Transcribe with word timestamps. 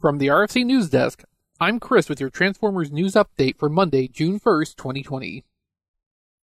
From 0.00 0.18
the 0.18 0.28
RFC 0.28 0.64
News 0.64 0.88
Desk, 0.88 1.24
I'm 1.58 1.80
Chris 1.80 2.08
with 2.08 2.20
your 2.20 2.30
Transformers 2.30 2.92
news 2.92 3.14
update 3.14 3.58
for 3.58 3.68
Monday, 3.68 4.06
June 4.06 4.38
1st, 4.38 4.76
2020. 4.76 5.44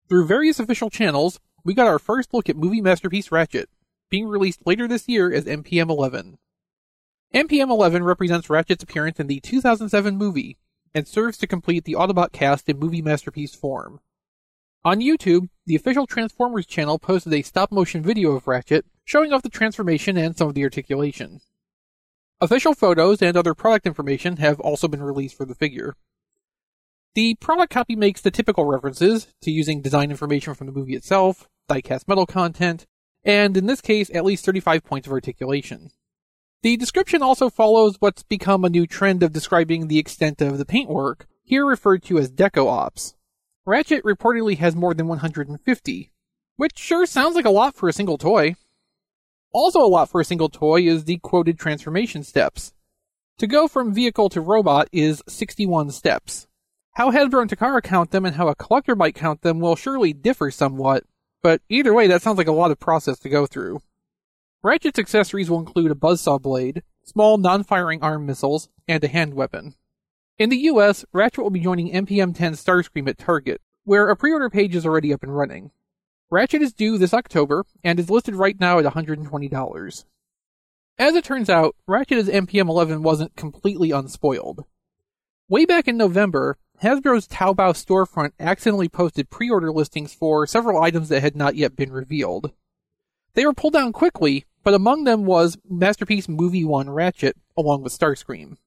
Through 0.09 0.25
various 0.25 0.59
official 0.59 0.89
channels, 0.89 1.39
we 1.63 1.75
got 1.75 1.85
our 1.85 1.99
first 1.99 2.33
look 2.33 2.49
at 2.49 2.55
movie 2.55 2.81
masterpiece 2.81 3.31
Ratchet, 3.31 3.69
being 4.09 4.25
released 4.25 4.65
later 4.65 4.87
this 4.87 5.07
year 5.07 5.31
as 5.31 5.45
MPM 5.45 5.91
11. 5.91 6.39
MPM 7.31 7.69
11 7.69 8.03
represents 8.03 8.49
Ratchet's 8.49 8.81
appearance 8.81 9.19
in 9.19 9.27
the 9.27 9.39
2007 9.39 10.17
movie 10.17 10.57
and 10.95 11.07
serves 11.07 11.37
to 11.37 11.45
complete 11.45 11.85
the 11.85 11.93
Autobot 11.93 12.31
cast 12.31 12.67
in 12.67 12.79
movie 12.79 13.03
masterpiece 13.03 13.53
form. 13.53 13.99
On 14.83 14.99
YouTube, 14.99 15.49
the 15.67 15.75
official 15.75 16.07
Transformers 16.07 16.65
channel 16.65 16.97
posted 16.97 17.31
a 17.33 17.43
stop 17.43 17.71
motion 17.71 18.01
video 18.01 18.31
of 18.31 18.47
Ratchet 18.47 18.87
showing 19.05 19.31
off 19.31 19.43
the 19.43 19.49
transformation 19.49 20.17
and 20.17 20.35
some 20.35 20.47
of 20.47 20.55
the 20.55 20.63
articulation. 20.63 21.39
Official 22.41 22.73
photos 22.73 23.21
and 23.21 23.37
other 23.37 23.53
product 23.53 23.85
information 23.85 24.37
have 24.37 24.59
also 24.59 24.87
been 24.87 25.03
released 25.03 25.37
for 25.37 25.45
the 25.45 25.55
figure. 25.55 25.95
The 27.15 27.35
product 27.35 27.71
copy 27.71 27.95
makes 27.95 28.21
the 28.21 28.31
typical 28.31 28.65
references 28.65 29.27
to 29.41 29.51
using 29.51 29.81
design 29.81 30.11
information 30.11 30.53
from 30.55 30.67
the 30.67 30.73
movie 30.73 30.95
itself, 30.95 31.47
diecast 31.69 32.07
metal 32.07 32.25
content, 32.25 32.85
and 33.23 33.55
in 33.55 33.67
this 33.67 33.81
case, 33.81 34.09
at 34.13 34.25
least 34.25 34.45
35 34.45 34.83
points 34.83 35.07
of 35.07 35.13
articulation. 35.13 35.91
The 36.63 36.77
description 36.77 37.21
also 37.21 37.49
follows 37.49 37.97
what's 37.99 38.23
become 38.23 38.65
a 38.65 38.69
new 38.69 38.87
trend 38.87 39.21
of 39.21 39.33
describing 39.33 39.87
the 39.87 39.99
extent 39.99 40.41
of 40.41 40.57
the 40.57 40.65
paintwork, 40.65 41.27
here 41.43 41.65
referred 41.65 42.03
to 42.03 42.17
as 42.17 42.31
deco 42.31 42.67
ops. 42.67 43.15
Ratchet 43.65 44.03
reportedly 44.03 44.57
has 44.57 44.75
more 44.75 44.93
than 44.93 45.07
150, 45.07 46.11
which 46.55 46.77
sure 46.77 47.05
sounds 47.05 47.35
like 47.35 47.45
a 47.45 47.49
lot 47.49 47.75
for 47.75 47.87
a 47.87 47.93
single 47.93 48.17
toy. 48.17 48.55
Also 49.53 49.79
a 49.79 49.87
lot 49.87 50.09
for 50.09 50.19
a 50.19 50.25
single 50.25 50.49
toy 50.49 50.81
is 50.81 51.05
the 51.05 51.19
quoted 51.19 51.59
transformation 51.59 52.23
steps. 52.23 52.73
To 53.37 53.45
go 53.45 53.67
from 53.67 53.93
vehicle 53.93 54.29
to 54.29 54.41
robot 54.41 54.89
is 54.91 55.21
61 55.27 55.91
steps. 55.91 56.47
How 56.93 57.11
Hasbro 57.11 57.41
and 57.41 57.49
Takara 57.49 57.81
count 57.83 58.11
them 58.11 58.25
and 58.25 58.35
how 58.35 58.47
a 58.47 58.55
collector 58.55 58.95
might 58.95 59.15
count 59.15 59.41
them 59.41 59.59
will 59.59 59.75
surely 59.75 60.11
differ 60.11 60.49
somewhat, 60.49 61.03
but 61.43 61.61
either 61.69 61.93
way 61.93 62.07
that 62.07 62.23
sounds 62.23 62.37
like 62.37 62.47
a 62.47 62.51
lot 62.51 62.71
of 62.71 62.79
process 62.79 63.19
to 63.19 63.29
go 63.29 63.45
through. 63.45 63.81
Ratchet's 64.63 64.99
accessories 64.99 65.49
will 65.49 65.59
include 65.59 65.91
a 65.91 65.95
buzzsaw 65.95 66.41
blade, 66.41 66.81
small 67.03 67.37
non-firing 67.37 68.01
arm 68.01 68.25
missiles, 68.25 68.69
and 68.87 69.03
a 69.03 69.07
hand 69.07 69.35
weapon. 69.35 69.75
In 70.39 70.49
the 70.49 70.57
US, 70.57 71.05
Ratchet 71.13 71.43
will 71.43 71.51
be 71.51 71.59
joining 71.59 71.91
MPM 71.91 72.35
10 72.35 72.53
Starscream 72.53 73.07
at 73.07 73.19
Target, 73.19 73.61
where 73.83 74.09
a 74.09 74.15
pre-order 74.15 74.49
page 74.49 74.75
is 74.75 74.85
already 74.85 75.13
up 75.13 75.21
and 75.21 75.35
running. 75.35 75.71
Ratchet 76.33 76.63
is 76.63 76.73
due 76.73 76.97
this 76.97 77.13
October 77.13 77.63
and 77.83 77.99
is 77.99 78.09
listed 78.09 78.33
right 78.33 78.59
now 78.59 78.79
at 78.79 78.85
$120. 78.85 80.05
As 80.97 81.15
it 81.15 81.23
turns 81.23 81.47
out, 81.47 81.75
Ratchet 81.87 82.17
as 82.17 82.27
MPM 82.27 82.67
11 82.69 83.03
wasn't 83.03 83.35
completely 83.35 83.91
unspoiled. 83.91 84.65
Way 85.47 85.65
back 85.65 85.87
in 85.87 85.95
November, 85.95 86.57
Hasbro's 86.81 87.27
Taobao 87.27 87.73
storefront 87.73 88.31
accidentally 88.39 88.89
posted 88.89 89.29
pre-order 89.29 89.71
listings 89.71 90.15
for 90.15 90.47
several 90.47 90.81
items 90.81 91.09
that 91.09 91.21
had 91.21 91.35
not 91.35 91.55
yet 91.55 91.75
been 91.75 91.91
revealed. 91.91 92.51
They 93.35 93.45
were 93.45 93.53
pulled 93.53 93.73
down 93.73 93.93
quickly, 93.93 94.45
but 94.63 94.73
among 94.73 95.03
them 95.03 95.25
was 95.25 95.59
Masterpiece 95.69 96.27
Movie 96.27 96.65
1 96.65 96.89
Ratchet, 96.89 97.37
along 97.55 97.83
with 97.83 97.93
Starscream. 97.93 98.57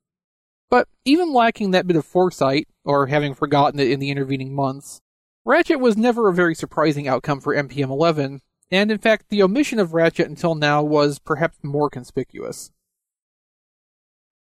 But 0.71 0.87
even 1.05 1.33
lacking 1.33 1.73
that 1.73 1.89
bit 1.89 1.97
of 1.97 2.07
foresight, 2.07 2.69
or 2.85 3.09
having 3.09 3.35
forgotten 3.35 3.81
it 3.81 3.91
in 3.91 3.99
the 3.99 4.13
intervening 4.13 4.55
months, 4.55 5.01
Ratchet 5.49 5.79
was 5.79 5.97
never 5.97 6.29
a 6.29 6.35
very 6.35 6.57
surprising 6.57 7.07
outcome 7.07 7.41
for 7.41 7.55
MPM 7.55 7.89
11, 7.89 8.41
and 8.73 8.91
in 8.91 8.99
fact, 8.99 9.27
the 9.29 9.45
omission 9.45 9.79
of 9.79 9.95
Ratchet 9.95 10.29
until 10.29 10.57
now 10.57 10.83
was 10.83 11.21
perhaps 11.21 11.57
more 11.63 11.89
conspicuous. 11.89 12.73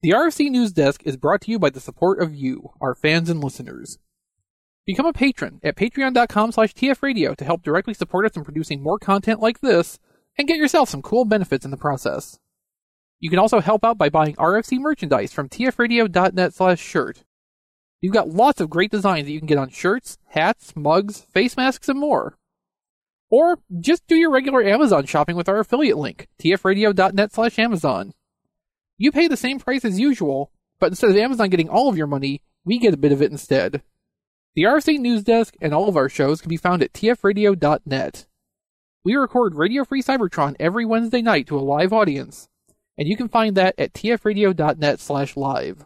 The 0.04 0.12
RFC 0.12 0.52
News 0.52 0.72
Desk 0.72 1.02
is 1.04 1.18
brought 1.18 1.42
to 1.42 1.52
you 1.52 1.58
by 1.58 1.72
the 1.72 1.80
support 1.80 2.22
of 2.22 2.36
you, 2.36 2.74
our 2.80 2.94
fans 2.94 3.28
and 3.28 3.44
listeners. 3.44 3.98
Become 4.86 5.08
a 5.08 5.14
patron 5.14 5.60
at 5.64 5.76
patreon.com 5.76 6.52
slash 6.52 6.76
tfradio 6.76 7.36
to 7.38 7.46
help 7.46 7.64
directly 7.64 7.96
support 7.96 8.28
us 8.28 8.38
in 8.38 8.44
producing 8.44 8.84
more 8.84 9.00
content 9.00 9.40
like 9.40 9.62
this, 9.62 9.98
and 10.38 10.48
get 10.48 10.58
yourself 10.58 10.90
some 10.90 11.02
cool 11.02 11.26
benefits 11.26 11.66
in 11.66 11.72
the 11.72 11.76
process. 11.78 12.38
You 13.20 13.32
can 13.32 13.40
also 13.40 13.62
help 13.62 13.84
out 13.84 13.98
by 13.98 14.10
buying 14.10 14.36
RFC 14.36 14.78
merchandise 14.78 15.34
from 15.34 15.50
tfradio.net 15.50 16.54
slash 16.54 16.80
shirt. 16.80 17.24
You've 18.04 18.14
got 18.14 18.32
lots 18.32 18.60
of 18.60 18.70
great 18.70 18.92
designs 18.92 19.28
that 19.28 19.32
you 19.32 19.40
can 19.40 19.48
get 19.48 19.58
on 19.58 19.70
shirts, 19.70 20.18
hats, 20.26 20.76
mugs, 20.76 21.22
face 21.32 21.56
masks, 21.56 21.88
and 21.88 21.98
more. 21.98 22.38
Or 23.30 23.60
just 23.80 24.06
do 24.08 24.18
your 24.18 24.30
regular 24.30 24.62
Amazon 24.62 25.06
shopping 25.06 25.38
with 25.38 25.48
our 25.48 25.60
affiliate 25.60 25.98
link, 25.98 26.28
tfradio.net 26.38 27.32
slash 27.32 27.58
Amazon. 27.58 28.14
You 28.98 29.14
pay 29.14 29.30
the 29.30 29.38
same 29.38 29.58
price 29.58 29.86
as 29.86 30.02
usual, 30.02 30.52
but 30.82 30.88
instead 30.88 31.12
of 31.12 31.16
Amazon 31.16 31.48
getting 31.48 31.70
all 31.70 31.88
of 31.88 31.96
your 31.96 32.08
money, 32.08 32.42
we 32.66 32.78
get 32.78 32.94
a 32.94 32.98
bit 32.98 33.14
of 33.14 33.22
it 33.22 33.32
instead. 33.32 33.82
The 34.56 34.64
RFC 34.64 35.00
News 35.00 35.24
Desk 35.24 35.56
and 35.62 35.74
all 35.74 35.88
of 35.88 35.96
our 35.96 36.10
shows 36.10 36.42
can 36.42 36.50
be 36.50 36.58
found 36.58 36.84
at 36.84 36.92
tfradio.net. 36.92 38.26
We 39.06 39.16
record 39.16 39.56
Radio 39.56 39.86
Free 39.86 40.04
Cybertron 40.04 40.58
every 40.60 40.86
Wednesday 40.86 41.22
night 41.22 41.48
to 41.48 41.58
a 41.58 41.62
live 41.62 41.94
audience, 41.94 42.50
and 42.98 43.08
you 43.08 43.16
can 43.16 43.30
find 43.30 43.56
that 43.56 43.76
at 43.78 43.94
tfradio.net 43.94 45.00
slash 45.00 45.38
live. 45.38 45.86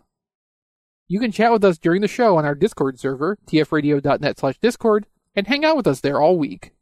You 1.10 1.20
can 1.20 1.32
chat 1.32 1.54
with 1.54 1.64
us 1.64 1.78
during 1.78 2.02
the 2.02 2.08
show 2.08 2.38
on 2.38 2.46
our 2.46 2.56
Discord 2.56 3.00
server, 3.00 3.38
tfradio.net 3.48 4.40
slash 4.40 4.58
discord, 4.60 5.08
and 5.36 5.48
hang 5.48 5.64
out 5.64 5.78
with 5.78 5.88
us 5.88 6.02
there 6.02 6.20
all 6.20 6.38
week. 6.38 6.74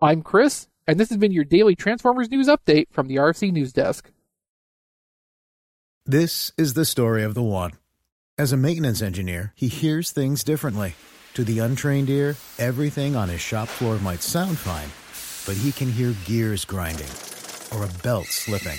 I'm 0.00 0.22
Chris, 0.22 0.68
and 0.86 0.98
this 0.98 1.10
has 1.10 1.18
been 1.18 1.32
your 1.32 1.44
daily 1.44 1.74
Transformers 1.74 2.30
news 2.30 2.48
update 2.48 2.86
from 2.90 3.08
the 3.08 3.16
RFC 3.16 3.52
News 3.52 3.72
Desk. 3.74 4.10
This 6.06 6.52
is 6.56 6.72
the 6.72 6.86
story 6.86 7.22
of 7.22 7.34
the 7.34 7.42
one. 7.42 7.72
As 8.38 8.52
a 8.52 8.56
maintenance 8.56 9.02
engineer, 9.02 9.52
he 9.54 9.68
hears 9.68 10.10
things 10.10 10.42
differently. 10.42 10.94
To 11.34 11.44
the 11.44 11.58
untrained 11.58 12.08
ear, 12.08 12.36
everything 12.58 13.16
on 13.16 13.28
his 13.28 13.42
shop 13.42 13.68
floor 13.68 13.98
might 13.98 14.22
sound 14.22 14.56
fine, 14.56 14.88
but 15.44 15.60
he 15.60 15.72
can 15.72 15.92
hear 15.92 16.14
gears 16.24 16.64
grinding 16.64 17.10
or 17.74 17.84
a 17.84 18.02
belt 18.02 18.26
slipping. 18.26 18.78